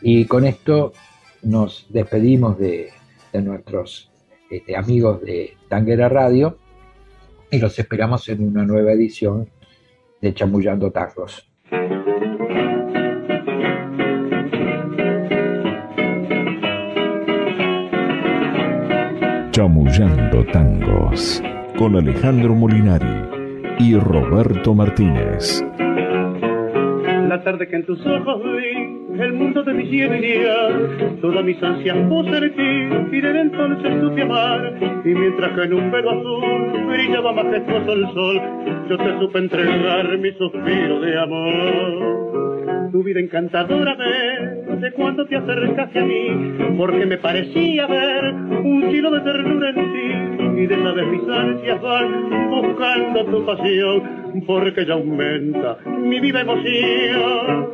Y 0.01 0.25
con 0.25 0.45
esto 0.45 0.93
nos 1.41 1.87
despedimos 1.89 2.57
de, 2.57 2.91
nuestros 3.33 4.09
este, 4.49 4.75
amigos 4.75 5.21
de 5.21 5.55
Tanguera 5.67 6.09
Radio 6.09 6.57
y 7.51 7.59
los 7.59 7.77
esperamos 7.79 8.27
en 8.29 8.47
una 8.47 8.63
nueva 8.65 8.93
edición 8.93 9.49
de 10.21 10.33
Chamullando 10.33 10.91
Tangos. 10.91 11.47
Chamullando 19.59 20.45
Tangos 20.53 21.43
con 21.77 21.93
Alejandro 21.97 22.55
Molinari 22.55 23.27
y 23.77 23.93
Roberto 23.99 24.73
Martínez. 24.73 25.61
La 27.27 27.43
tarde 27.43 27.67
que 27.67 27.75
en 27.75 27.85
tus 27.85 27.99
ojos 28.07 28.41
vi 28.41 29.21
el 29.21 29.33
mundo 29.33 29.61
de 29.63 29.73
mi 29.73 29.83
iría, 29.83 30.55
todas 31.19 31.43
mis 31.43 31.61
ansias 31.61 31.97
puse 32.07 32.37
en 32.37 32.55
ti 32.55 33.17
y 33.17 33.19
desde 33.19 33.41
entonces 33.41 33.99
supe 33.99 34.21
amar. 34.21 34.79
Y 35.03 35.09
mientras 35.09 35.51
que 35.51 35.63
en 35.65 35.73
un 35.73 35.91
velo 35.91 36.11
azul 36.11 36.85
brillaba 36.87 37.33
majestuoso 37.33 37.91
el 37.91 38.13
sol, 38.13 38.41
yo 38.89 38.97
te 38.97 39.19
supe 39.19 39.39
entregar 39.39 40.17
mi 40.19 40.31
suspiro 40.37 41.01
de 41.01 41.19
amor. 41.19 42.91
Tu 42.93 43.03
vida 43.03 43.19
encantadora 43.19 43.93
ves 43.95 44.38
de 44.79 44.91
cuando 44.93 45.25
te 45.25 45.35
acercaste 45.35 45.99
a 45.99 46.03
mí, 46.03 46.75
porque 46.77 47.05
me 47.05 47.17
parecía 47.17 47.87
ver 47.87 48.33
un 48.33 48.89
chilo 48.89 49.11
de 49.11 49.19
ternura 49.21 49.69
en 49.69 49.75
ti 49.75 50.61
y 50.61 50.67
de 50.67 50.75
esa 50.75 50.91
vez 50.91 51.07
mis 51.07 51.29
ansias 51.29 51.81
van 51.81 52.49
buscando 52.49 53.25
tu 53.25 53.45
pasión 53.45 54.43
porque 54.45 54.85
ya 54.85 54.93
aumenta 54.93 55.77
mi 55.85 56.19
viva 56.19 56.41
emoción. 56.41 57.69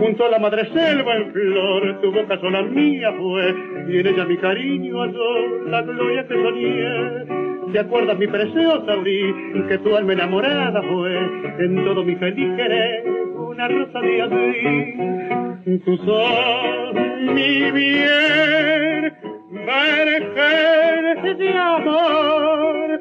Junto 0.00 0.26
a 0.26 0.28
la 0.28 0.38
madre 0.38 0.66
selva 0.72 1.16
en 1.16 1.32
flor 1.32 2.00
tu 2.02 2.12
boca 2.12 2.38
sola 2.40 2.62
mía 2.62 3.12
fue 3.18 3.54
y 3.88 3.98
en 3.98 4.06
ella 4.06 4.24
mi 4.24 4.36
cariño 4.36 5.00
halló 5.00 5.64
la 5.66 5.82
gloria 5.82 6.26
que 6.26 6.34
soñé. 6.34 7.72
¿Te 7.72 7.78
acuerdas 7.80 8.18
mi 8.18 8.26
preciosa 8.26 8.92
abril 8.92 9.64
que 9.68 9.78
tu 9.78 9.96
alma 9.96 10.12
enamorada 10.12 10.82
fue 10.82 11.16
en 11.58 11.84
todo 11.84 12.04
mi 12.04 12.14
feliz 12.16 12.56
querer 12.56 13.04
una 13.34 13.68
rosa 13.68 14.00
de 14.00 14.22
abril? 14.22 15.43
Tú 15.64 15.96
sos 15.96 16.94
mi 17.32 17.70
bien, 17.70 19.16
Virgen 19.50 21.38
de 21.38 21.50
amor, 21.56 23.00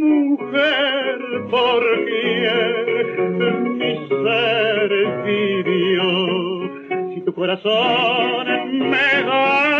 mujer 0.00 1.18
por 1.48 1.82
quien 2.04 3.78
mi 3.78 4.08
ser 4.08 4.90
vivió. 5.24 7.14
Si 7.14 7.20
tu 7.20 7.32
corazón 7.34 8.90
me 8.90 9.22
da 9.22 9.71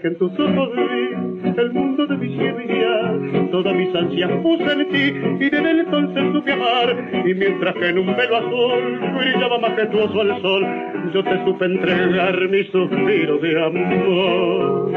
que 0.00 0.08
en 0.08 0.18
tus 0.18 0.32
ojos 0.38 0.70
vi, 0.74 1.50
el 1.56 1.72
mundo 1.72 2.06
de 2.06 2.16
mi 2.16 2.36
ya, 2.36 3.48
todas 3.50 3.74
mis 3.74 3.94
ansias 3.94 4.30
puse 4.42 4.72
en 4.72 4.88
ti 4.88 5.44
y 5.44 5.50
desde 5.50 5.80
entonces 5.80 6.24
supe 6.32 6.52
amar. 6.52 7.10
Y 7.24 7.34
mientras 7.34 7.74
que 7.74 7.88
en 7.88 7.98
un 7.98 8.16
velo 8.16 8.36
azul 8.36 9.00
brillaba 9.18 9.58
majestuoso 9.58 10.22
el 10.22 10.42
sol, 10.42 10.66
yo 11.12 11.24
te 11.24 11.44
supe 11.44 11.64
entregar 11.64 12.48
mi 12.48 12.64
suspiro 12.64 13.38
de 13.38 13.64
amor. 13.64 14.92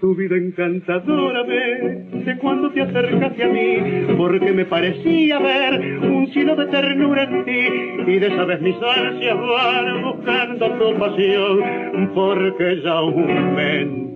Tu 0.00 0.14
vida 0.14 0.36
encantadora 0.36 1.42
ve 1.44 2.04
de 2.24 2.38
cuando 2.38 2.70
te 2.70 2.82
acercaste 2.82 3.44
a 3.44 3.48
mí, 3.48 4.16
porque 4.16 4.52
me 4.52 4.64
parecía 4.64 5.38
ver 5.38 5.98
un 6.02 6.26
cielo 6.32 6.56
de 6.56 6.66
ternura 6.66 7.24
en 7.24 7.44
ti, 7.44 8.10
y 8.10 8.18
de 8.18 8.26
esa 8.26 8.44
vez 8.44 8.60
mis 8.60 8.76
ansias 8.76 9.36
van 9.38 10.02
buscando 10.02 10.70
tu 10.72 10.98
pasión, 10.98 12.10
porque 12.14 12.80
ya 12.82 12.92
aumenta 12.92 14.07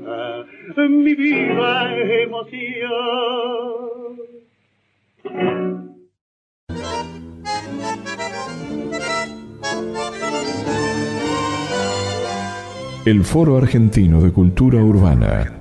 mi 0.76 1.14
viva 1.14 1.94
emoción. 1.94 3.72
El 13.04 13.24
Foro 13.24 13.56
Argentino 13.56 14.20
de 14.20 14.32
Cultura 14.32 14.82
Urbana 14.82 15.60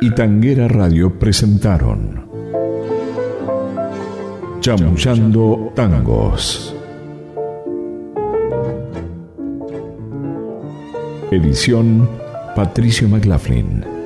y 0.00 0.10
Tanguera 0.14 0.66
Radio 0.66 1.18
presentaron 1.18 2.26
Chamullando 4.60 5.72
Tangos. 5.74 6.74
Edición 11.30 12.08
Patricio 12.58 13.06
McLaughlin. 13.06 13.97